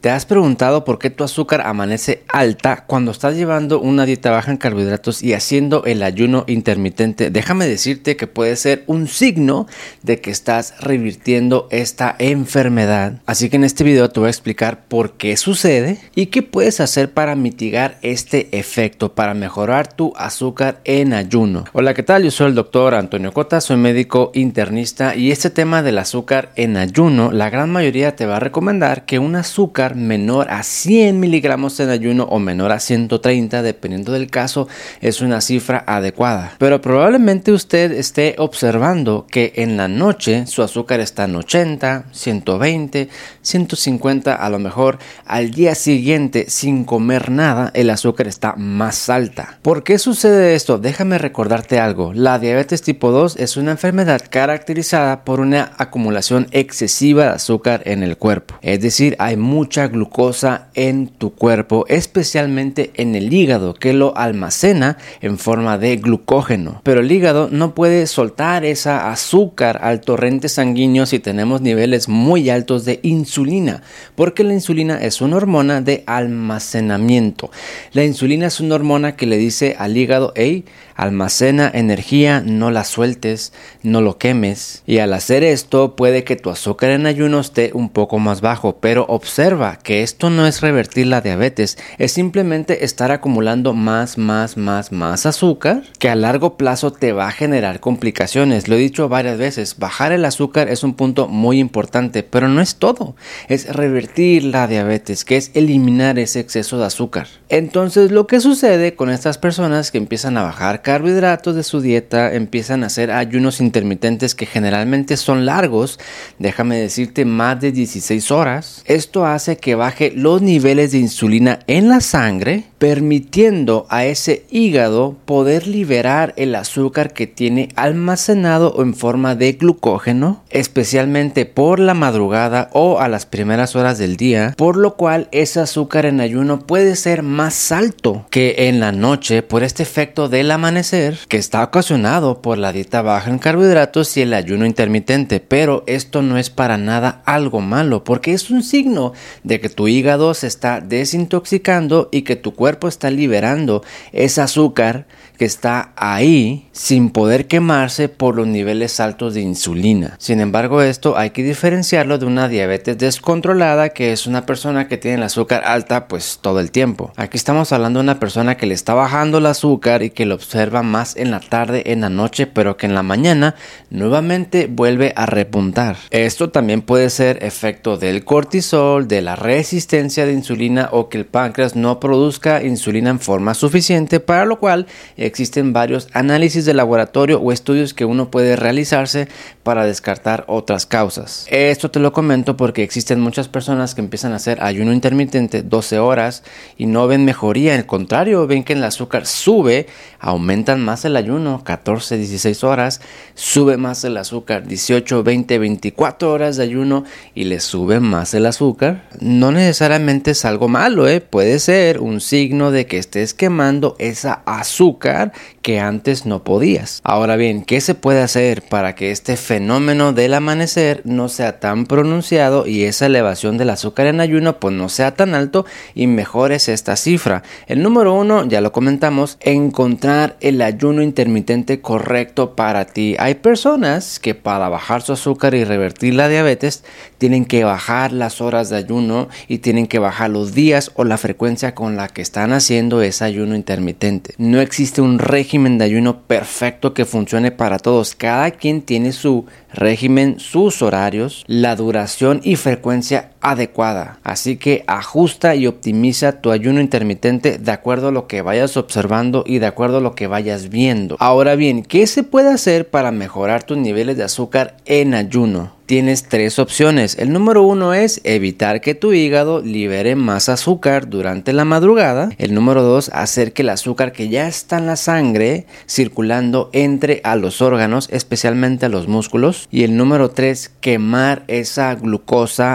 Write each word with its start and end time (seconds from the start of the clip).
¿Te 0.00 0.10
has 0.10 0.26
preguntado 0.26 0.84
por 0.84 1.00
qué 1.00 1.10
tu 1.10 1.24
azúcar 1.24 1.62
amanece 1.62 2.22
alta 2.28 2.84
cuando 2.86 3.10
estás 3.10 3.34
llevando 3.34 3.80
una 3.80 4.06
dieta 4.06 4.30
baja 4.30 4.52
en 4.52 4.56
carbohidratos 4.56 5.24
y 5.24 5.32
haciendo 5.32 5.82
el 5.86 6.04
ayuno 6.04 6.44
intermitente? 6.46 7.30
Déjame 7.32 7.66
decirte 7.66 8.16
que 8.16 8.28
puede 8.28 8.54
ser 8.54 8.84
un 8.86 9.08
signo 9.08 9.66
de 10.04 10.20
que 10.20 10.30
estás 10.30 10.74
revirtiendo 10.78 11.66
esta 11.72 12.14
enfermedad. 12.20 13.14
Así 13.26 13.50
que 13.50 13.56
en 13.56 13.64
este 13.64 13.82
video 13.82 14.08
te 14.08 14.20
voy 14.20 14.28
a 14.28 14.30
explicar 14.30 14.84
por 14.86 15.14
qué 15.14 15.36
sucede 15.36 15.98
y 16.14 16.26
qué 16.26 16.44
puedes 16.44 16.78
hacer 16.78 17.10
para 17.12 17.34
mitigar 17.34 17.98
este 18.02 18.56
efecto, 18.56 19.16
para 19.16 19.34
mejorar 19.34 19.92
tu 19.92 20.12
azúcar 20.16 20.80
en 20.84 21.12
ayuno. 21.12 21.64
Hola, 21.72 21.94
¿qué 21.94 22.04
tal? 22.04 22.22
Yo 22.22 22.30
soy 22.30 22.46
el 22.50 22.54
doctor 22.54 22.94
Antonio 22.94 23.32
Cota, 23.32 23.60
soy 23.60 23.78
médico 23.78 24.30
internista 24.32 25.16
y 25.16 25.32
este 25.32 25.50
tema 25.50 25.82
del 25.82 25.98
azúcar 25.98 26.52
en 26.54 26.76
ayuno, 26.76 27.32
la 27.32 27.50
gran 27.50 27.70
mayoría 27.70 28.14
te 28.14 28.26
va 28.26 28.36
a 28.36 28.40
recomendar 28.40 29.04
que 29.04 29.18
un 29.18 29.34
azúcar 29.34 29.87
menor 29.94 30.50
a 30.50 30.62
100 30.62 31.18
miligramos 31.18 31.78
en 31.80 31.90
ayuno 31.90 32.24
o 32.24 32.38
menor 32.38 32.72
a 32.72 32.80
130, 32.80 33.62
dependiendo 33.62 34.12
del 34.12 34.30
caso, 34.30 34.68
es 35.00 35.20
una 35.20 35.40
cifra 35.40 35.84
adecuada. 35.86 36.54
Pero 36.58 36.80
probablemente 36.80 37.52
usted 37.52 37.92
esté 37.92 38.34
observando 38.38 39.26
que 39.30 39.52
en 39.56 39.76
la 39.76 39.88
noche 39.88 40.46
su 40.46 40.62
azúcar 40.62 41.00
está 41.00 41.24
en 41.24 41.36
80, 41.36 42.06
120, 42.12 43.08
150, 43.42 44.34
a 44.34 44.50
lo 44.50 44.58
mejor 44.58 44.98
al 45.24 45.50
día 45.50 45.74
siguiente 45.74 46.46
sin 46.48 46.84
comer 46.84 47.30
nada 47.30 47.70
el 47.74 47.90
azúcar 47.90 48.26
está 48.26 48.54
más 48.56 49.08
alta. 49.08 49.58
¿Por 49.62 49.84
qué 49.84 49.98
sucede 49.98 50.54
esto? 50.54 50.78
Déjame 50.78 51.18
recordarte 51.18 51.78
algo. 51.78 52.12
La 52.14 52.38
diabetes 52.38 52.82
tipo 52.82 53.10
2 53.10 53.36
es 53.36 53.56
una 53.56 53.72
enfermedad 53.72 54.22
caracterizada 54.28 55.24
por 55.24 55.40
una 55.40 55.72
acumulación 55.78 56.46
excesiva 56.50 57.24
de 57.24 57.30
azúcar 57.30 57.82
en 57.84 58.02
el 58.02 58.16
cuerpo. 58.16 58.56
Es 58.62 58.80
decir, 58.80 59.16
hay 59.18 59.36
mucha 59.36 59.77
glucosa 59.86 60.68
en 60.74 61.08
tu 61.08 61.34
cuerpo, 61.34 61.86
especialmente 61.88 62.90
en 62.94 63.14
el 63.14 63.32
hígado, 63.32 63.74
que 63.74 63.92
lo 63.92 64.16
almacena 64.16 64.98
en 65.20 65.38
forma 65.38 65.78
de 65.78 65.96
glucógeno. 65.96 66.80
Pero 66.82 67.00
el 67.00 67.10
hígado 67.10 67.48
no 67.50 67.74
puede 67.74 68.06
soltar 68.06 68.64
esa 68.64 69.10
azúcar 69.10 69.80
al 69.82 70.00
torrente 70.00 70.48
sanguíneo 70.48 71.06
si 71.06 71.18
tenemos 71.18 71.60
niveles 71.60 72.08
muy 72.08 72.50
altos 72.50 72.84
de 72.84 73.00
insulina, 73.02 73.82
porque 74.14 74.44
la 74.44 74.54
insulina 74.54 74.98
es 75.00 75.20
una 75.20 75.36
hormona 75.36 75.80
de 75.80 76.02
almacenamiento. 76.06 77.50
La 77.92 78.04
insulina 78.04 78.46
es 78.46 78.60
una 78.60 78.74
hormona 78.74 79.16
que 79.16 79.26
le 79.26 79.36
dice 79.36 79.76
al 79.78 79.96
hígado, 79.96 80.32
hey, 80.34 80.64
almacena 80.98 81.70
energía, 81.72 82.42
no 82.44 82.72
la 82.72 82.82
sueltes, 82.82 83.52
no 83.84 84.00
lo 84.00 84.18
quemes. 84.18 84.82
Y 84.84 84.98
al 84.98 85.14
hacer 85.14 85.44
esto 85.44 85.94
puede 85.94 86.24
que 86.24 86.34
tu 86.34 86.50
azúcar 86.50 86.90
en 86.90 87.06
ayuno 87.06 87.38
esté 87.38 87.70
un 87.72 87.88
poco 87.88 88.18
más 88.18 88.40
bajo, 88.40 88.78
pero 88.80 89.06
observa 89.08 89.76
que 89.76 90.02
esto 90.02 90.28
no 90.28 90.44
es 90.44 90.60
revertir 90.60 91.06
la 91.06 91.20
diabetes, 91.20 91.78
es 91.98 92.10
simplemente 92.10 92.84
estar 92.84 93.12
acumulando 93.12 93.74
más, 93.74 94.18
más, 94.18 94.56
más, 94.56 94.90
más 94.90 95.24
azúcar 95.24 95.84
que 96.00 96.08
a 96.08 96.16
largo 96.16 96.56
plazo 96.56 96.92
te 96.92 97.12
va 97.12 97.28
a 97.28 97.32
generar 97.32 97.78
complicaciones. 97.78 98.66
Lo 98.66 98.74
he 98.74 98.78
dicho 98.78 99.08
varias 99.08 99.38
veces, 99.38 99.78
bajar 99.78 100.10
el 100.10 100.24
azúcar 100.24 100.68
es 100.68 100.82
un 100.82 100.94
punto 100.94 101.28
muy 101.28 101.60
importante, 101.60 102.24
pero 102.24 102.48
no 102.48 102.60
es 102.60 102.74
todo, 102.74 103.14
es 103.46 103.72
revertir 103.72 104.42
la 104.42 104.66
diabetes, 104.66 105.24
que 105.24 105.36
es 105.36 105.52
eliminar 105.54 106.18
ese 106.18 106.40
exceso 106.40 106.76
de 106.76 106.86
azúcar. 106.86 107.28
Entonces 107.48 108.10
lo 108.10 108.26
que 108.26 108.40
sucede 108.40 108.96
con 108.96 109.10
estas 109.10 109.38
personas 109.38 109.92
que 109.92 109.98
empiezan 109.98 110.36
a 110.36 110.42
bajar 110.42 110.82
carbohidratos 110.88 111.54
de 111.54 111.64
su 111.64 111.82
dieta, 111.82 112.32
empiezan 112.32 112.82
a 112.82 112.86
hacer 112.86 113.10
ayunos 113.10 113.60
intermitentes 113.60 114.34
que 114.34 114.46
generalmente 114.46 115.18
son 115.18 115.44
largos, 115.44 116.00
déjame 116.38 116.78
decirte 116.78 117.26
más 117.26 117.60
de 117.60 117.72
16 117.72 118.30
horas, 118.30 118.82
esto 118.86 119.26
hace 119.26 119.58
que 119.58 119.74
baje 119.74 120.14
los 120.16 120.40
niveles 120.40 120.92
de 120.92 120.98
insulina 120.98 121.58
en 121.66 121.90
la 121.90 122.00
sangre, 122.00 122.64
permitiendo 122.78 123.86
a 123.90 124.04
ese 124.04 124.44
hígado 124.50 125.16
poder 125.24 125.66
liberar 125.66 126.32
el 126.36 126.54
azúcar 126.54 127.12
que 127.12 127.26
tiene 127.26 127.68
almacenado 127.74 128.80
en 128.80 128.94
forma 128.94 129.34
de 129.34 129.52
glucógeno, 129.52 130.42
especialmente 130.50 131.44
por 131.44 131.80
la 131.80 131.94
madrugada 131.94 132.70
o 132.72 133.00
a 133.00 133.08
las 133.08 133.26
primeras 133.26 133.74
horas 133.76 133.98
del 133.98 134.16
día, 134.16 134.54
por 134.56 134.76
lo 134.76 134.94
cual 134.94 135.28
ese 135.32 135.60
azúcar 135.60 136.06
en 136.06 136.20
ayuno 136.20 136.60
puede 136.60 136.94
ser 136.96 137.22
más 137.22 137.72
alto 137.72 138.26
que 138.30 138.68
en 138.68 138.80
la 138.80 138.92
noche 138.92 139.42
por 139.42 139.64
este 139.64 139.82
efecto 139.82 140.28
del 140.28 140.50
amanecer 140.50 141.18
que 141.28 141.36
está 141.36 141.64
ocasionado 141.64 142.40
por 142.40 142.58
la 142.58 142.72
dieta 142.72 143.02
baja 143.02 143.30
en 143.30 143.38
carbohidratos 143.38 144.16
y 144.16 144.22
el 144.22 144.34
ayuno 144.34 144.66
intermitente, 144.66 145.40
pero 145.40 145.82
esto 145.86 146.22
no 146.22 146.38
es 146.38 146.50
para 146.50 146.78
nada 146.78 147.22
algo 147.24 147.60
malo 147.60 148.04
porque 148.04 148.32
es 148.32 148.50
un 148.50 148.62
signo 148.62 149.12
de 149.42 149.60
que 149.60 149.68
tu 149.68 149.88
hígado 149.88 150.32
se 150.34 150.46
está 150.46 150.80
desintoxicando 150.80 152.08
y 152.12 152.22
que 152.22 152.36
tu 152.36 152.54
cuerpo 152.54 152.67
está 152.88 153.08
liberando 153.10 153.82
ese 154.12 154.42
azúcar 154.42 155.06
que 155.38 155.44
está 155.44 155.92
ahí 155.96 156.68
sin 156.72 157.10
poder 157.10 157.46
quemarse 157.46 158.08
por 158.08 158.34
los 158.34 158.46
niveles 158.46 158.98
altos 158.98 159.34
de 159.34 159.40
insulina. 159.40 160.16
Sin 160.18 160.40
embargo, 160.40 160.82
esto 160.82 161.16
hay 161.16 161.30
que 161.30 161.44
diferenciarlo 161.44 162.18
de 162.18 162.26
una 162.26 162.48
diabetes 162.48 162.98
descontrolada, 162.98 163.90
que 163.90 164.12
es 164.12 164.26
una 164.26 164.46
persona 164.46 164.88
que 164.88 164.98
tiene 164.98 165.18
el 165.18 165.22
azúcar 165.22 165.62
alta 165.64 166.08
pues 166.08 166.40
todo 166.42 166.58
el 166.60 166.72
tiempo. 166.72 167.12
Aquí 167.16 167.36
estamos 167.36 167.72
hablando 167.72 168.00
de 168.00 168.04
una 168.04 168.18
persona 168.20 168.56
que 168.56 168.66
le 168.66 168.74
está 168.74 168.94
bajando 168.94 169.38
el 169.38 169.46
azúcar 169.46 170.02
y 170.02 170.10
que 170.10 170.26
lo 170.26 170.34
observa 170.34 170.82
más 170.82 171.16
en 171.16 171.30
la 171.30 171.40
tarde, 171.40 171.92
en 171.92 172.00
la 172.00 172.10
noche, 172.10 172.46
pero 172.46 172.76
que 172.76 172.86
en 172.86 172.94
la 172.94 173.04
mañana 173.04 173.54
nuevamente 173.90 174.66
vuelve 174.68 175.12
a 175.14 175.26
repuntar. 175.26 175.96
Esto 176.10 176.50
también 176.50 176.82
puede 176.82 177.10
ser 177.10 177.44
efecto 177.44 177.96
del 177.96 178.24
cortisol, 178.24 179.06
de 179.06 179.22
la 179.22 179.36
resistencia 179.36 180.26
de 180.26 180.32
insulina 180.32 180.88
o 180.90 181.08
que 181.08 181.18
el 181.18 181.26
páncreas 181.26 181.76
no 181.76 182.00
produzca 182.00 182.62
insulina 182.62 183.10
en 183.10 183.20
forma 183.20 183.54
suficiente, 183.54 184.18
para 184.18 184.44
lo 184.44 184.58
cual 184.58 184.86
existen 185.28 185.72
varios 185.72 186.08
análisis 186.12 186.64
de 186.64 186.74
laboratorio 186.74 187.40
o 187.40 187.52
estudios 187.52 187.94
que 187.94 188.04
uno 188.04 188.30
puede 188.30 188.56
realizarse 188.56 189.28
para 189.62 189.84
descartar 189.84 190.44
otras 190.48 190.86
causas. 190.86 191.46
Esto 191.48 191.90
te 191.90 192.00
lo 192.00 192.12
comento 192.12 192.56
porque 192.56 192.82
existen 192.82 193.20
muchas 193.20 193.48
personas 193.48 193.94
que 193.94 194.00
empiezan 194.00 194.32
a 194.32 194.36
hacer 194.36 194.62
ayuno 194.62 194.92
intermitente 194.92 195.62
12 195.62 195.98
horas 195.98 196.42
y 196.76 196.86
no 196.86 197.06
ven 197.06 197.24
mejoría, 197.24 197.74
al 197.74 197.86
contrario, 197.86 198.46
ven 198.46 198.64
que 198.64 198.72
el 198.72 198.84
azúcar 198.84 199.26
sube, 199.26 199.86
aumentan 200.18 200.80
más 200.80 201.04
el 201.04 201.16
ayuno 201.16 201.62
14, 201.64 202.16
16 202.16 202.64
horas, 202.64 203.00
sube 203.34 203.76
más 203.76 204.02
el 204.04 204.16
azúcar 204.16 204.66
18, 204.66 205.22
20, 205.22 205.58
24 205.58 206.32
horas 206.32 206.56
de 206.56 206.64
ayuno 206.64 207.04
y 207.34 207.44
le 207.44 207.60
sube 207.60 208.00
más 208.00 208.34
el 208.34 208.46
azúcar. 208.46 209.08
No 209.20 209.52
necesariamente 209.52 210.32
es 210.32 210.44
algo 210.44 210.68
malo, 210.68 211.06
¿eh? 211.08 211.20
puede 211.20 211.58
ser 211.58 212.00
un 212.00 212.20
signo 212.20 212.70
de 212.70 212.86
que 212.86 212.98
estés 212.98 213.34
quemando 213.34 213.96
esa 213.98 214.42
azúcar 214.46 215.17
que 215.62 215.80
antes 215.80 216.26
no 216.26 216.44
podías. 216.44 217.00
Ahora 217.04 217.36
bien, 217.36 217.62
¿qué 217.62 217.80
se 217.80 217.94
puede 217.94 218.22
hacer 218.22 218.62
para 218.62 218.94
que 218.94 219.10
este 219.10 219.36
fenómeno 219.36 220.12
del 220.12 220.34
amanecer 220.34 221.02
no 221.04 221.28
sea 221.28 221.60
tan 221.60 221.86
pronunciado 221.86 222.66
y 222.66 222.84
esa 222.84 223.06
elevación 223.06 223.58
del 223.58 223.70
azúcar 223.70 224.06
en 224.06 224.20
ayuno 224.20 224.58
pues 224.60 224.74
no 224.74 224.88
sea 224.88 225.14
tan 225.14 225.34
alto 225.34 225.66
y 225.94 226.06
mejores 226.06 226.68
esta 226.68 226.96
cifra? 226.96 227.42
El 227.66 227.82
número 227.82 228.14
uno, 228.14 228.46
ya 228.46 228.60
lo 228.60 228.72
comentamos, 228.72 229.38
encontrar 229.40 230.36
el 230.40 230.62
ayuno 230.62 231.02
intermitente 231.02 231.80
correcto 231.80 232.54
para 232.54 232.86
ti. 232.86 233.16
Hay 233.18 233.34
personas 233.34 234.18
que 234.18 234.34
para 234.34 234.68
bajar 234.68 235.02
su 235.02 235.12
azúcar 235.12 235.54
y 235.54 235.64
revertir 235.64 236.14
la 236.14 236.28
diabetes 236.28 236.84
tienen 237.18 237.44
que 237.44 237.64
bajar 237.64 238.12
las 238.12 238.40
horas 238.40 238.70
de 238.70 238.76
ayuno 238.76 239.28
y 239.48 239.58
tienen 239.58 239.86
que 239.86 239.98
bajar 239.98 240.30
los 240.30 240.54
días 240.54 240.92
o 240.94 241.04
la 241.04 241.18
frecuencia 241.18 241.74
con 241.74 241.96
la 241.96 242.08
que 242.08 242.22
están 242.22 242.52
haciendo 242.52 243.02
ese 243.02 243.24
ayuno 243.24 243.54
intermitente. 243.54 244.34
No 244.38 244.60
existe 244.60 245.00
un 245.00 245.07
un 245.08 245.18
régimen 245.18 245.78
de 245.78 245.84
ayuno 245.84 246.22
perfecto 246.22 246.92
que 246.94 247.04
funcione 247.04 247.50
para 247.50 247.78
todos. 247.78 248.14
Cada 248.14 248.50
quien 248.50 248.82
tiene 248.82 249.12
su 249.12 249.46
régimen, 249.72 250.38
sus 250.38 250.82
horarios, 250.82 251.44
la 251.46 251.76
duración 251.76 252.40
y 252.44 252.56
frecuencia 252.56 253.30
adecuada. 253.40 254.18
Así 254.22 254.56
que 254.56 254.84
ajusta 254.86 255.54
y 255.54 255.66
optimiza 255.66 256.40
tu 256.40 256.50
ayuno 256.50 256.80
intermitente 256.80 257.58
de 257.58 257.72
acuerdo 257.72 258.08
a 258.08 258.12
lo 258.12 258.26
que 258.26 258.42
vayas 258.42 258.76
observando 258.76 259.44
y 259.46 259.58
de 259.58 259.66
acuerdo 259.66 259.98
a 259.98 260.02
lo 260.02 260.14
que 260.14 260.26
vayas 260.26 260.68
viendo. 260.68 261.16
Ahora 261.18 261.56
bien, 261.56 261.82
¿qué 261.82 262.06
se 262.06 262.22
puede 262.22 262.50
hacer 262.50 262.88
para 262.88 263.10
mejorar 263.10 263.62
tus 263.62 263.78
niveles 263.78 264.16
de 264.16 264.24
azúcar 264.24 264.76
en 264.84 265.14
ayuno? 265.14 265.78
tienes 265.88 266.24
tres 266.24 266.58
opciones. 266.58 267.16
El 267.18 267.32
número 267.32 267.62
uno 267.62 267.94
es 267.94 268.20
evitar 268.24 268.82
que 268.82 268.94
tu 268.94 269.14
hígado 269.14 269.62
libere 269.62 270.16
más 270.16 270.50
azúcar 270.50 271.08
durante 271.08 271.54
la 271.54 271.64
madrugada. 271.64 272.28
El 272.36 272.54
número 272.54 272.82
dos, 272.82 273.10
hacer 273.14 273.54
que 273.54 273.62
el 273.62 273.70
azúcar 273.70 274.12
que 274.12 274.28
ya 274.28 274.46
está 274.46 274.76
en 274.76 274.86
la 274.86 274.96
sangre 274.96 275.64
circulando 275.88 276.68
entre 276.74 277.22
a 277.24 277.36
los 277.36 277.62
órganos, 277.62 278.06
especialmente 278.12 278.84
a 278.84 278.90
los 278.90 279.08
músculos. 279.08 279.66
Y 279.70 279.84
el 279.84 279.96
número 279.96 280.28
tres, 280.28 280.70
quemar 280.82 281.44
esa 281.48 281.94
glucosa 281.94 282.74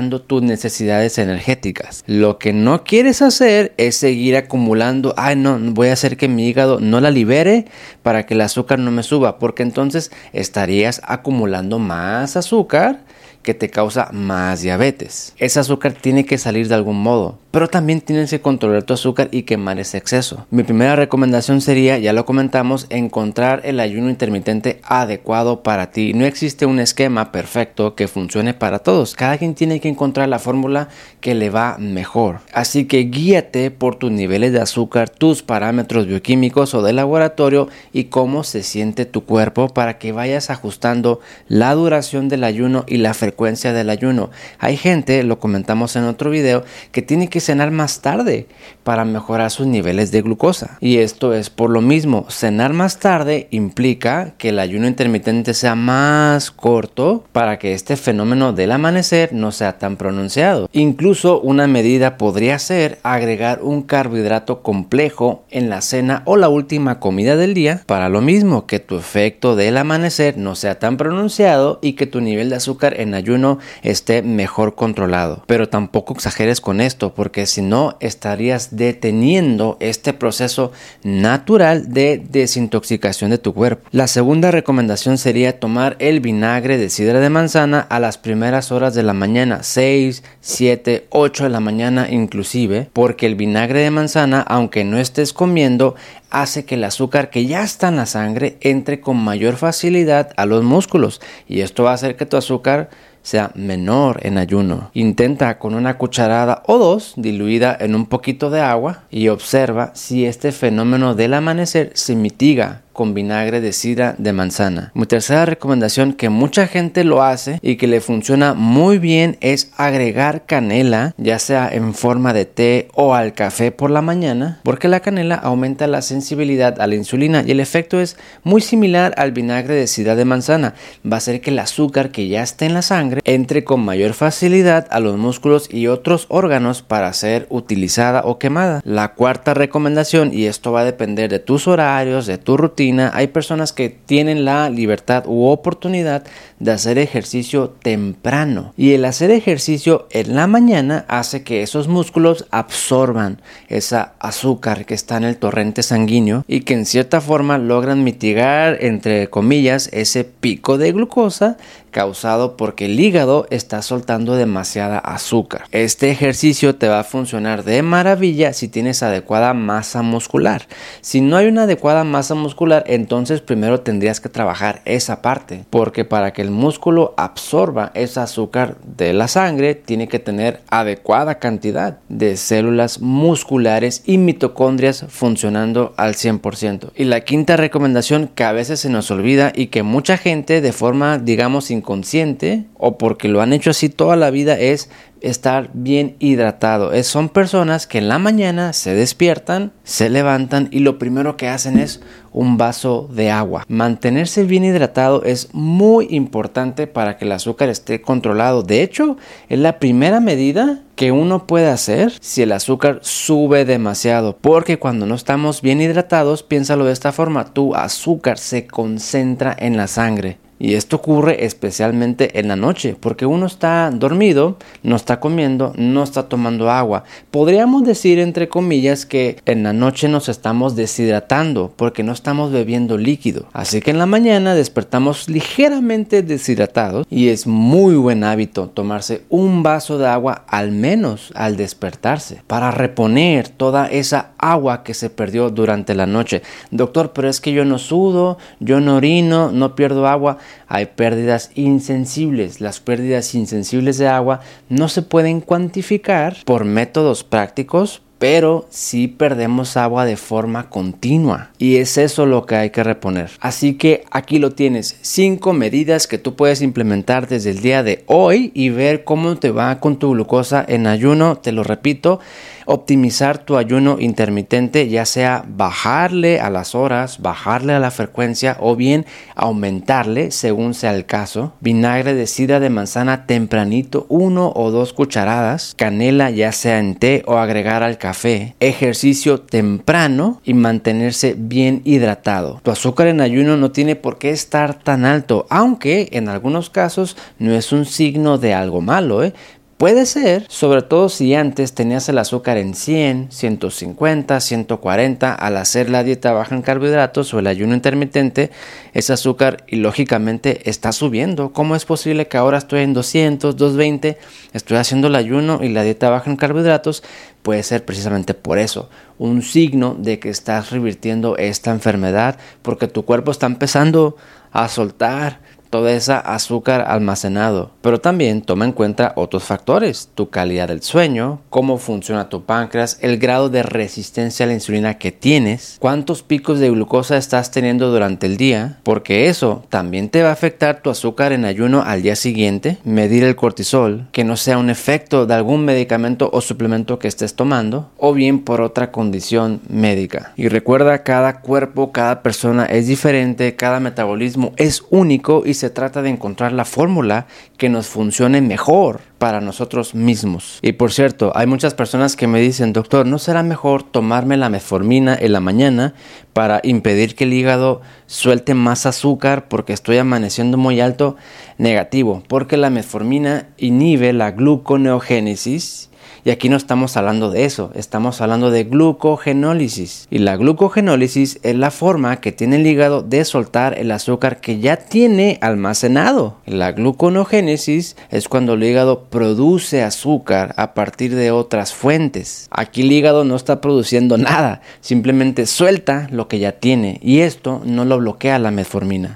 tus 0.00 0.42
necesidades 0.42 1.18
energéticas. 1.18 2.04
Lo 2.06 2.38
que 2.38 2.52
no 2.52 2.84
quieres 2.84 3.22
hacer 3.22 3.72
es 3.76 3.96
seguir 3.96 4.36
acumulando, 4.36 5.14
ay 5.16 5.36
no, 5.36 5.58
voy 5.58 5.88
a 5.88 5.94
hacer 5.94 6.16
que 6.16 6.28
mi 6.28 6.46
hígado 6.48 6.80
no 6.80 7.00
la 7.00 7.10
libere 7.10 7.66
para 8.02 8.26
que 8.26 8.34
el 8.34 8.40
azúcar 8.40 8.78
no 8.78 8.90
me 8.90 9.02
suba, 9.02 9.38
porque 9.38 9.62
entonces 9.62 10.10
estarías 10.32 11.00
acumulando 11.04 11.78
más 11.78 12.36
azúcar 12.36 13.04
que 13.42 13.54
te 13.54 13.70
causa 13.70 14.10
más 14.12 14.60
diabetes. 14.60 15.32
Ese 15.38 15.60
azúcar 15.60 15.92
tiene 15.92 16.26
que 16.26 16.36
salir 16.36 16.68
de 16.68 16.74
algún 16.74 17.00
modo, 17.00 17.38
pero 17.56 17.68
también 17.68 18.02
tienes 18.02 18.28
que 18.28 18.42
controlar 18.42 18.82
tu 18.82 18.92
azúcar 18.92 19.30
y 19.32 19.44
quemar 19.44 19.78
ese 19.78 19.96
exceso. 19.96 20.46
Mi 20.50 20.62
primera 20.62 20.94
recomendación 20.94 21.62
sería, 21.62 21.96
ya 21.96 22.12
lo 22.12 22.26
comentamos, 22.26 22.84
encontrar 22.90 23.62
el 23.64 23.80
ayuno 23.80 24.10
intermitente 24.10 24.78
adecuado 24.82 25.62
para 25.62 25.90
ti. 25.90 26.12
No 26.12 26.26
existe 26.26 26.66
un 26.66 26.80
esquema 26.80 27.32
perfecto 27.32 27.94
que 27.94 28.08
funcione 28.08 28.52
para 28.52 28.80
todos. 28.80 29.14
Cada 29.14 29.38
quien 29.38 29.54
tiene 29.54 29.80
que 29.80 29.88
encontrar 29.88 30.28
la 30.28 30.38
fórmula 30.38 30.90
que 31.22 31.34
le 31.34 31.48
va 31.48 31.78
mejor. 31.78 32.40
Así 32.52 32.84
que 32.84 33.04
guíate 33.04 33.70
por 33.70 33.96
tus 33.96 34.10
niveles 34.10 34.52
de 34.52 34.60
azúcar, 34.60 35.08
tus 35.08 35.42
parámetros 35.42 36.06
bioquímicos 36.06 36.74
o 36.74 36.82
de 36.82 36.92
laboratorio 36.92 37.70
y 37.90 38.04
cómo 38.04 38.44
se 38.44 38.62
siente 38.62 39.06
tu 39.06 39.24
cuerpo 39.24 39.70
para 39.70 39.96
que 39.96 40.12
vayas 40.12 40.50
ajustando 40.50 41.20
la 41.48 41.74
duración 41.74 42.28
del 42.28 42.44
ayuno 42.44 42.84
y 42.86 42.98
la 42.98 43.14
frecuencia 43.14 43.72
del 43.72 43.88
ayuno. 43.88 44.30
Hay 44.58 44.76
gente, 44.76 45.22
lo 45.22 45.38
comentamos 45.40 45.96
en 45.96 46.04
otro 46.04 46.28
video, 46.28 46.62
que 46.92 47.00
tiene 47.00 47.30
que 47.30 47.45
cenar 47.46 47.70
más 47.70 48.00
tarde 48.00 48.46
para 48.84 49.04
mejorar 49.04 49.50
sus 49.50 49.66
niveles 49.66 50.12
de 50.12 50.22
glucosa. 50.22 50.78
Y 50.80 50.98
esto 50.98 51.32
es 51.32 51.50
por 51.50 51.70
lo 51.70 51.80
mismo, 51.80 52.26
cenar 52.28 52.72
más 52.72 52.98
tarde 52.98 53.48
implica 53.50 54.34
que 54.38 54.50
el 54.50 54.58
ayuno 54.58 54.86
intermitente 54.86 55.54
sea 55.54 55.74
más 55.74 56.50
corto 56.50 57.24
para 57.32 57.58
que 57.58 57.72
este 57.72 57.96
fenómeno 57.96 58.52
del 58.52 58.72
amanecer 58.72 59.32
no 59.32 59.52
sea 59.52 59.78
tan 59.78 59.96
pronunciado. 59.96 60.68
Incluso 60.72 61.40
una 61.40 61.66
medida 61.66 62.16
podría 62.16 62.58
ser 62.58 62.98
agregar 63.02 63.60
un 63.62 63.82
carbohidrato 63.82 64.62
complejo 64.62 65.44
en 65.50 65.68
la 65.70 65.80
cena 65.80 66.22
o 66.24 66.36
la 66.36 66.48
última 66.48 67.00
comida 67.00 67.36
del 67.36 67.54
día 67.54 67.82
para 67.86 68.08
lo 68.08 68.20
mismo 68.20 68.66
que 68.66 68.80
tu 68.80 68.96
efecto 68.96 69.56
del 69.56 69.76
amanecer 69.76 70.36
no 70.36 70.54
sea 70.54 70.78
tan 70.78 70.96
pronunciado 70.96 71.78
y 71.82 71.94
que 71.94 72.06
tu 72.06 72.20
nivel 72.20 72.50
de 72.50 72.56
azúcar 72.56 73.00
en 73.00 73.14
ayuno 73.14 73.58
esté 73.82 74.22
mejor 74.22 74.74
controlado. 74.74 75.42
Pero 75.46 75.68
tampoco 75.68 76.14
exageres 76.14 76.60
con 76.60 76.80
esto 76.80 77.14
porque 77.14 77.35
si 77.44 77.60
no 77.60 77.98
estarías 78.00 78.76
deteniendo 78.76 79.76
este 79.80 80.14
proceso 80.14 80.72
natural 81.02 81.92
de 81.92 82.24
desintoxicación 82.30 83.30
de 83.30 83.38
tu 83.38 83.52
cuerpo. 83.52 83.86
La 83.90 84.06
segunda 84.06 84.50
recomendación 84.50 85.18
sería 85.18 85.60
tomar 85.60 85.96
el 85.98 86.20
vinagre 86.20 86.78
de 86.78 86.88
sidra 86.88 87.20
de 87.20 87.28
manzana 87.28 87.80
a 87.80 88.00
las 88.00 88.16
primeras 88.16 88.72
horas 88.72 88.94
de 88.94 89.02
la 89.02 89.12
mañana, 89.12 89.62
6, 89.62 90.22
7, 90.40 91.06
8 91.10 91.44
de 91.44 91.50
la 91.50 91.60
mañana 91.60 92.08
inclusive, 92.10 92.88
porque 92.92 93.26
el 93.26 93.34
vinagre 93.34 93.80
de 93.80 93.90
manzana, 93.90 94.40
aunque 94.40 94.84
no 94.84 94.98
estés 94.98 95.32
comiendo, 95.32 95.96
hace 96.30 96.64
que 96.64 96.76
el 96.76 96.84
azúcar 96.84 97.30
que 97.30 97.46
ya 97.46 97.62
está 97.62 97.88
en 97.88 97.96
la 97.96 98.06
sangre 98.06 98.58
entre 98.60 99.00
con 99.00 99.16
mayor 99.16 99.56
facilidad 99.56 100.32
a 100.36 100.46
los 100.46 100.62
músculos 100.64 101.20
y 101.48 101.60
esto 101.60 101.84
va 101.84 101.92
a 101.92 101.94
hacer 101.94 102.16
que 102.16 102.26
tu 102.26 102.36
azúcar 102.36 102.90
sea 103.22 103.50
menor 103.56 104.20
en 104.22 104.38
ayuno. 104.38 104.90
Intenta 104.94 105.58
con 105.58 105.74
una 105.74 105.98
cucharada 105.98 106.62
o 106.66 106.78
dos 106.78 107.14
diluida 107.16 107.76
en 107.78 107.96
un 107.96 108.06
poquito 108.06 108.50
de 108.50 108.60
agua 108.60 109.02
y 109.10 109.28
observa 109.28 109.90
si 109.94 110.26
este 110.26 110.52
fenómeno 110.52 111.14
del 111.16 111.34
amanecer 111.34 111.90
se 111.94 112.14
mitiga 112.14 112.82
con 112.96 113.12
vinagre 113.12 113.60
de 113.60 113.74
sidra 113.74 114.14
de 114.16 114.32
manzana. 114.32 114.90
Mi 114.94 115.04
tercera 115.04 115.44
recomendación 115.44 116.14
que 116.14 116.30
mucha 116.30 116.66
gente 116.66 117.04
lo 117.04 117.22
hace 117.22 117.58
y 117.60 117.76
que 117.76 117.86
le 117.86 118.00
funciona 118.00 118.54
muy 118.54 118.98
bien 118.98 119.36
es 119.42 119.70
agregar 119.76 120.46
canela, 120.46 121.14
ya 121.18 121.38
sea 121.38 121.68
en 121.70 121.92
forma 121.92 122.32
de 122.32 122.46
té 122.46 122.88
o 122.94 123.14
al 123.14 123.34
café 123.34 123.70
por 123.70 123.90
la 123.90 124.00
mañana, 124.00 124.60
porque 124.62 124.88
la 124.88 125.00
canela 125.00 125.34
aumenta 125.34 125.86
la 125.86 126.00
sensibilidad 126.00 126.80
a 126.80 126.86
la 126.86 126.94
insulina 126.94 127.44
y 127.46 127.50
el 127.50 127.60
efecto 127.60 128.00
es 128.00 128.16
muy 128.42 128.62
similar 128.62 129.12
al 129.18 129.32
vinagre 129.32 129.74
de 129.74 129.86
sidra 129.88 130.16
de 130.16 130.24
manzana. 130.24 130.74
Va 131.04 131.16
a 131.16 131.18
hacer 131.18 131.42
que 131.42 131.50
el 131.50 131.58
azúcar 131.58 132.10
que 132.10 132.28
ya 132.28 132.42
está 132.42 132.64
en 132.64 132.72
la 132.72 132.80
sangre 132.80 133.20
entre 133.24 133.62
con 133.62 133.84
mayor 133.84 134.14
facilidad 134.14 134.86
a 134.90 135.00
los 135.00 135.18
músculos 135.18 135.68
y 135.70 135.88
otros 135.88 136.24
órganos 136.30 136.80
para 136.80 137.12
ser 137.12 137.46
utilizada 137.50 138.22
o 138.24 138.38
quemada. 138.38 138.80
La 138.84 139.12
cuarta 139.12 139.52
recomendación, 139.52 140.30
y 140.32 140.46
esto 140.46 140.72
va 140.72 140.80
a 140.80 140.84
depender 140.84 141.30
de 141.30 141.40
tus 141.40 141.68
horarios, 141.68 142.24
de 142.24 142.38
tu 142.38 142.56
rutina, 142.56 142.85
hay 143.12 143.28
personas 143.28 143.72
que 143.72 143.88
tienen 143.88 144.44
la 144.44 144.70
libertad 144.70 145.24
u 145.26 145.46
oportunidad 145.46 146.24
de 146.58 146.72
hacer 146.72 146.98
ejercicio 146.98 147.70
temprano. 147.82 148.72
Y 148.76 148.92
el 148.92 149.04
hacer 149.04 149.30
ejercicio 149.30 150.06
en 150.10 150.34
la 150.34 150.46
mañana 150.46 151.04
hace 151.08 151.42
que 151.42 151.62
esos 151.62 151.88
músculos 151.88 152.46
absorban 152.50 153.40
esa 153.68 154.14
azúcar 154.20 154.86
que 154.86 154.94
está 154.94 155.16
en 155.16 155.24
el 155.24 155.36
torrente 155.36 155.82
sanguíneo 155.82 156.44
y 156.48 156.60
que 156.60 156.74
en 156.74 156.86
cierta 156.86 157.20
forma 157.20 157.58
logran 157.58 158.04
mitigar, 158.04 158.78
entre 158.80 159.28
comillas, 159.28 159.88
ese 159.92 160.24
pico 160.24 160.78
de 160.78 160.92
glucosa 160.92 161.56
causado 161.90 162.56
porque 162.56 162.86
el 162.86 162.98
hígado 162.98 163.46
está 163.50 163.82
soltando 163.82 164.36
demasiada 164.36 164.98
azúcar. 164.98 165.64
Este 165.72 166.10
ejercicio 166.10 166.76
te 166.76 166.88
va 166.88 167.00
a 167.00 167.04
funcionar 167.04 167.64
de 167.64 167.82
maravilla 167.82 168.52
si 168.52 168.68
tienes 168.68 169.02
adecuada 169.02 169.54
masa 169.54 170.02
muscular. 170.02 170.66
Si 171.00 171.20
no 171.20 171.36
hay 171.36 171.46
una 171.46 171.62
adecuada 171.62 172.04
masa 172.04 172.34
muscular, 172.34 172.84
entonces 172.86 173.40
primero 173.40 173.80
tendrías 173.80 174.20
que 174.20 174.28
trabajar 174.28 174.82
esa 174.84 175.22
parte, 175.22 175.64
porque 175.70 176.04
para 176.04 176.32
que 176.32 176.42
el 176.42 176.50
músculo 176.50 177.14
absorba 177.16 177.90
ese 177.94 178.20
azúcar 178.20 178.76
de 178.84 179.12
la 179.12 179.28
sangre, 179.28 179.74
tiene 179.74 180.08
que 180.08 180.18
tener 180.18 180.60
adecuada 180.68 181.38
cantidad 181.38 181.98
de 182.08 182.36
células 182.36 183.00
musculares 183.00 184.02
y 184.04 184.18
mitocondrias 184.18 185.04
funcionando 185.08 185.94
al 185.96 186.14
100%. 186.14 186.90
Y 186.94 187.04
la 187.04 187.20
quinta 187.22 187.56
recomendación 187.56 188.28
que 188.34 188.44
a 188.44 188.52
veces 188.52 188.80
se 188.80 188.90
nos 188.90 189.10
olvida 189.10 189.52
y 189.54 189.66
que 189.68 189.82
mucha 189.82 190.16
gente 190.16 190.60
de 190.60 190.72
forma 190.72 191.18
digamos 191.18 191.70
inconsciente 191.86 192.66
o 192.76 192.98
porque 192.98 193.28
lo 193.28 193.40
han 193.40 193.52
hecho 193.52 193.70
así 193.70 193.88
toda 193.88 194.16
la 194.16 194.30
vida 194.30 194.58
es 194.58 194.90
estar 195.20 195.70
bien 195.72 196.16
hidratado. 196.18 196.92
Es, 196.92 197.06
son 197.06 197.28
personas 197.28 197.86
que 197.86 197.98
en 197.98 198.08
la 198.08 198.18
mañana 198.18 198.72
se 198.72 198.94
despiertan, 198.94 199.72
se 199.84 200.10
levantan 200.10 200.68
y 200.72 200.80
lo 200.80 200.98
primero 200.98 201.36
que 201.36 201.48
hacen 201.48 201.78
es 201.78 202.00
un 202.32 202.58
vaso 202.58 203.08
de 203.12 203.30
agua. 203.30 203.64
Mantenerse 203.68 204.44
bien 204.44 204.64
hidratado 204.64 205.22
es 205.24 205.48
muy 205.52 206.08
importante 206.10 206.86
para 206.86 207.16
que 207.16 207.24
el 207.24 207.32
azúcar 207.32 207.68
esté 207.68 208.02
controlado. 208.02 208.62
De 208.62 208.82
hecho, 208.82 209.16
es 209.48 209.58
la 209.58 209.78
primera 209.78 210.20
medida 210.20 210.82
que 210.96 211.12
uno 211.12 211.46
puede 211.46 211.68
hacer 211.68 212.12
si 212.20 212.42
el 212.42 212.52
azúcar 212.52 212.98
sube 213.02 213.64
demasiado. 213.64 214.36
Porque 214.36 214.78
cuando 214.78 215.06
no 215.06 215.14
estamos 215.14 215.62
bien 215.62 215.80
hidratados, 215.80 216.42
piénsalo 216.42 216.84
de 216.84 216.92
esta 216.92 217.12
forma, 217.12 217.52
tu 217.52 217.74
azúcar 217.74 218.38
se 218.38 218.66
concentra 218.66 219.56
en 219.58 219.76
la 219.76 219.86
sangre. 219.86 220.38
Y 220.58 220.74
esto 220.74 220.96
ocurre 220.96 221.44
especialmente 221.44 222.38
en 222.38 222.48
la 222.48 222.56
noche, 222.56 222.96
porque 222.98 223.26
uno 223.26 223.46
está 223.46 223.90
dormido, 223.90 224.56
no 224.82 224.96
está 224.96 225.20
comiendo, 225.20 225.72
no 225.76 226.02
está 226.02 226.28
tomando 226.28 226.70
agua. 226.70 227.04
Podríamos 227.30 227.84
decir, 227.84 228.18
entre 228.18 228.48
comillas, 228.48 229.04
que 229.04 229.36
en 229.44 229.62
la 229.62 229.74
noche 229.74 230.08
nos 230.08 230.28
estamos 230.28 230.74
deshidratando, 230.74 231.72
porque 231.76 232.02
no 232.02 232.12
estamos 232.12 232.52
bebiendo 232.52 232.96
líquido. 232.96 233.46
Así 233.52 233.80
que 233.80 233.90
en 233.90 233.98
la 233.98 234.06
mañana 234.06 234.54
despertamos 234.54 235.28
ligeramente 235.28 236.22
deshidratados 236.22 237.06
y 237.10 237.28
es 237.28 237.46
muy 237.46 237.94
buen 237.96 238.24
hábito 238.24 238.68
tomarse 238.68 239.22
un 239.28 239.62
vaso 239.62 239.98
de 239.98 240.06
agua 240.06 240.44
al 240.48 240.72
menos 240.72 241.32
al 241.34 241.56
despertarse, 241.56 242.42
para 242.46 242.70
reponer 242.70 243.48
toda 243.48 243.86
esa 243.88 244.30
agua 244.38 244.82
que 244.84 244.94
se 244.94 245.10
perdió 245.10 245.50
durante 245.50 245.94
la 245.94 246.06
noche. 246.06 246.42
Doctor, 246.70 247.12
pero 247.12 247.28
es 247.28 247.40
que 247.40 247.52
yo 247.52 247.64
no 247.64 247.78
sudo, 247.78 248.38
yo 248.60 248.80
no 248.80 248.96
orino, 248.96 249.52
no 249.52 249.74
pierdo 249.74 250.06
agua 250.06 250.38
hay 250.68 250.86
pérdidas 250.86 251.50
insensibles. 251.54 252.60
Las 252.60 252.80
pérdidas 252.80 253.34
insensibles 253.34 253.98
de 253.98 254.08
agua 254.08 254.40
no 254.68 254.88
se 254.88 255.02
pueden 255.02 255.40
cuantificar 255.40 256.36
por 256.44 256.64
métodos 256.64 257.24
prácticos, 257.24 258.02
pero 258.18 258.66
sí 258.70 259.08
perdemos 259.08 259.76
agua 259.76 260.04
de 260.04 260.16
forma 260.16 260.70
continua 260.70 261.50
y 261.58 261.76
es 261.76 261.98
eso 261.98 262.26
lo 262.26 262.46
que 262.46 262.56
hay 262.56 262.70
que 262.70 262.84
reponer. 262.84 263.30
Así 263.40 263.74
que 263.74 264.04
aquí 264.10 264.38
lo 264.38 264.52
tienes, 264.52 264.96
cinco 265.02 265.52
medidas 265.52 266.06
que 266.06 266.18
tú 266.18 266.34
puedes 266.34 266.62
implementar 266.62 267.28
desde 267.28 267.50
el 267.50 267.60
día 267.60 267.82
de 267.82 268.04
hoy 268.06 268.50
y 268.54 268.70
ver 268.70 269.04
cómo 269.04 269.36
te 269.36 269.50
va 269.50 269.80
con 269.80 269.98
tu 269.98 270.12
glucosa 270.12 270.64
en 270.66 270.86
ayuno, 270.86 271.36
te 271.36 271.52
lo 271.52 271.62
repito, 271.62 272.20
optimizar 272.66 273.38
tu 273.38 273.56
ayuno 273.56 273.96
intermitente, 273.98 274.88
ya 274.88 275.06
sea 275.06 275.44
bajarle 275.46 276.40
a 276.40 276.50
las 276.50 276.74
horas, 276.74 277.22
bajarle 277.22 277.72
a 277.72 277.78
la 277.78 277.90
frecuencia 277.90 278.56
o 278.60 278.76
bien 278.76 279.06
aumentarle 279.34 280.30
según 280.30 280.74
sea 280.74 280.94
el 280.94 281.06
caso. 281.06 281.54
Vinagre 281.60 282.14
de 282.14 282.26
sidra 282.26 282.60
de 282.60 282.70
manzana 282.70 283.26
tempranito, 283.26 284.06
uno 284.08 284.52
o 284.54 284.70
dos 284.70 284.92
cucharadas. 284.92 285.74
Canela 285.76 286.30
ya 286.30 286.52
sea 286.52 286.78
en 286.78 286.96
té 286.96 287.22
o 287.26 287.38
agregar 287.38 287.82
al 287.82 287.98
café. 288.06 288.54
Ejercicio 288.60 289.40
temprano 289.40 290.40
y 290.44 290.54
mantenerse 290.54 291.34
bien 291.36 291.82
hidratado. 291.84 292.60
Tu 292.62 292.70
azúcar 292.70 293.08
en 293.08 293.20
ayuno 293.20 293.56
no 293.56 293.72
tiene 293.72 293.96
por 293.96 294.18
qué 294.18 294.30
estar 294.30 294.78
tan 294.78 295.04
alto, 295.04 295.44
aunque 295.50 296.10
en 296.12 296.28
algunos 296.28 296.70
casos 296.70 297.16
no 297.40 297.52
es 297.52 297.72
un 297.72 297.84
signo 297.84 298.38
de 298.38 298.54
algo 298.54 298.80
malo, 298.80 299.24
¿eh? 299.24 299.34
Puede 299.76 300.06
ser, 300.06 300.46
sobre 300.48 300.80
todo 300.80 301.10
si 301.10 301.34
antes 301.34 301.74
tenías 301.74 302.08
el 302.08 302.16
azúcar 302.16 302.56
en 302.56 302.74
100, 302.74 303.30
150, 303.30 304.40
140, 304.40 305.34
al 305.34 305.56
hacer 305.58 305.90
la 305.90 306.02
dieta 306.02 306.32
baja 306.32 306.54
en 306.54 306.62
carbohidratos 306.62 307.34
o 307.34 307.40
el 307.40 307.46
ayuno 307.46 307.74
intermitente, 307.74 308.50
ese 308.94 309.12
azúcar 309.12 309.64
y 309.66 309.76
lógicamente 309.76 310.70
está 310.70 310.92
subiendo. 310.92 311.52
¿Cómo 311.52 311.76
es 311.76 311.84
posible 311.84 312.26
que 312.26 312.38
ahora 312.38 312.56
estoy 312.56 312.80
en 312.80 312.94
200, 312.94 313.54
220, 313.54 314.16
estoy 314.54 314.78
haciendo 314.78 315.08
el 315.08 315.14
ayuno 315.14 315.62
y 315.62 315.68
la 315.68 315.82
dieta 315.82 316.08
baja 316.08 316.30
en 316.30 316.36
carbohidratos? 316.36 317.02
Puede 317.42 317.62
ser 317.62 317.84
precisamente 317.84 318.32
por 318.32 318.58
eso, 318.58 318.88
un 319.18 319.42
signo 319.42 319.94
de 319.94 320.18
que 320.18 320.30
estás 320.30 320.70
revirtiendo 320.70 321.36
esta 321.36 321.70
enfermedad 321.70 322.38
porque 322.62 322.88
tu 322.88 323.04
cuerpo 323.04 323.30
está 323.30 323.44
empezando 323.44 324.16
a 324.52 324.70
soltar 324.70 325.40
toda 325.76 325.92
esa 325.92 326.18
azúcar 326.18 326.86
almacenado. 326.88 327.70
Pero 327.82 328.00
también 328.00 328.40
toma 328.40 328.64
en 328.64 328.72
cuenta 328.72 329.12
otros 329.14 329.44
factores, 329.44 330.08
tu 330.14 330.30
calidad 330.30 330.68
del 330.68 330.80
sueño, 330.80 331.42
cómo 331.50 331.76
funciona 331.76 332.30
tu 332.30 332.44
páncreas, 332.44 332.96
el 333.02 333.18
grado 333.18 333.50
de 333.50 333.62
resistencia 333.62 334.44
a 334.44 334.46
la 334.46 334.54
insulina 334.54 334.96
que 334.96 335.12
tienes, 335.12 335.76
cuántos 335.78 336.22
picos 336.22 336.60
de 336.60 336.70
glucosa 336.70 337.18
estás 337.18 337.50
teniendo 337.50 337.90
durante 337.90 338.24
el 338.24 338.38
día, 338.38 338.78
porque 338.84 339.28
eso 339.28 339.64
también 339.68 340.08
te 340.08 340.22
va 340.22 340.30
a 340.30 340.32
afectar 340.32 340.80
tu 340.80 340.88
azúcar 340.88 341.32
en 341.32 341.44
ayuno 341.44 341.82
al 341.82 342.00
día 342.00 342.16
siguiente, 342.16 342.78
medir 342.84 343.22
el 343.22 343.36
cortisol, 343.36 344.06
que 344.12 344.24
no 344.24 344.38
sea 344.38 344.56
un 344.56 344.70
efecto 344.70 345.26
de 345.26 345.34
algún 345.34 345.66
medicamento 345.66 346.30
o 346.32 346.40
suplemento 346.40 346.98
que 346.98 347.08
estés 347.08 347.34
tomando, 347.34 347.90
o 347.98 348.14
bien 348.14 348.44
por 348.44 348.62
otra 348.62 348.90
condición 348.92 349.60
médica. 349.68 350.32
Y 350.36 350.48
recuerda, 350.48 351.02
cada 351.02 351.42
cuerpo, 351.42 351.92
cada 351.92 352.22
persona 352.22 352.64
es 352.64 352.86
diferente, 352.86 353.56
cada 353.56 353.78
metabolismo 353.78 354.54
es 354.56 354.82
único 354.88 355.42
y 355.44 355.52
se 355.52 355.65
trata 355.70 356.02
de 356.02 356.10
encontrar 356.10 356.52
la 356.52 356.64
fórmula 356.64 357.26
que 357.56 357.68
nos 357.68 357.86
funcione 357.86 358.40
mejor 358.40 359.00
para 359.18 359.40
nosotros 359.40 359.94
mismos. 359.94 360.58
Y 360.62 360.72
por 360.72 360.92
cierto, 360.92 361.32
hay 361.34 361.46
muchas 361.46 361.74
personas 361.74 362.16
que 362.16 362.26
me 362.26 362.40
dicen, 362.40 362.72
doctor, 362.72 363.06
¿no 363.06 363.18
será 363.18 363.42
mejor 363.42 363.82
tomarme 363.82 364.36
la 364.36 364.48
meformina 364.48 365.16
en 365.18 365.32
la 365.32 365.40
mañana 365.40 365.94
para 366.32 366.60
impedir 366.62 367.14
que 367.14 367.24
el 367.24 367.32
hígado 367.32 367.80
suelte 368.06 368.54
más 368.54 368.86
azúcar 368.86 369.48
porque 369.48 369.72
estoy 369.72 369.98
amaneciendo 369.98 370.58
muy 370.58 370.80
alto? 370.80 371.16
Negativo, 371.58 372.22
porque 372.28 372.56
la 372.56 372.70
metformina 372.70 373.48
inhibe 373.56 374.12
la 374.12 374.32
gluconeogénesis 374.32 375.90
y 376.24 376.30
aquí 376.30 376.48
no 376.48 376.56
estamos 376.56 376.96
hablando 376.96 377.30
de 377.30 377.44
eso, 377.44 377.70
estamos 377.74 378.20
hablando 378.20 378.50
de 378.50 378.64
glucogenólisis. 378.64 380.08
Y 380.10 380.18
la 380.18 380.36
glucogenólisis 380.36 381.38
es 381.42 381.56
la 381.56 381.70
forma 381.70 382.20
que 382.20 382.32
tiene 382.32 382.56
el 382.56 382.66
hígado 382.66 383.02
de 383.02 383.24
soltar 383.24 383.78
el 383.78 383.90
azúcar 383.90 384.40
que 384.40 384.58
ya 384.58 384.76
tiene 384.76 385.38
almacenado. 385.40 386.36
La 386.46 386.72
gluconeogénesis 386.72 387.96
es 388.10 388.28
cuando 388.28 388.54
el 388.54 388.64
hígado 388.64 389.04
produce 389.04 389.82
azúcar 389.82 390.54
a 390.56 390.74
partir 390.74 391.14
de 391.14 391.30
otras 391.30 391.72
fuentes. 391.72 392.48
Aquí 392.50 392.82
el 392.82 392.92
hígado 392.92 393.24
no 393.24 393.36
está 393.36 393.60
produciendo 393.60 394.18
nada, 394.18 394.62
simplemente 394.80 395.46
suelta 395.46 396.08
lo 396.10 396.26
que 396.28 396.38
ya 396.38 396.52
tiene 396.52 396.98
y 397.02 397.20
esto 397.20 397.62
no 397.64 397.84
lo 397.84 397.98
bloquea 397.98 398.38
la 398.38 398.50
metformina. 398.50 399.14